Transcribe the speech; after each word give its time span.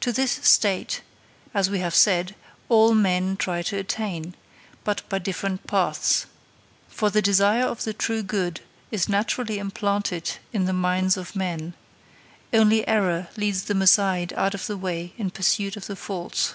To 0.00 0.12
this 0.12 0.32
state, 0.44 1.02
as 1.52 1.68
we 1.68 1.80
have 1.80 1.94
said, 1.94 2.34
all 2.70 2.94
men 2.94 3.36
try 3.36 3.60
to 3.64 3.76
attain, 3.76 4.34
but 4.82 5.06
by 5.10 5.18
different 5.18 5.66
paths. 5.66 6.24
For 6.88 7.10
the 7.10 7.20
desire 7.20 7.66
of 7.66 7.84
the 7.84 7.92
true 7.92 8.22
good 8.22 8.62
is 8.90 9.10
naturally 9.10 9.58
implanted 9.58 10.38
in 10.54 10.64
the 10.64 10.72
minds 10.72 11.18
of 11.18 11.36
men; 11.36 11.74
only 12.50 12.88
error 12.88 13.28
leads 13.36 13.64
them 13.64 13.82
aside 13.82 14.32
out 14.38 14.54
of 14.54 14.66
the 14.68 14.76
way 14.78 15.12
in 15.18 15.30
pursuit 15.30 15.76
of 15.76 15.86
the 15.86 15.96
false. 15.96 16.54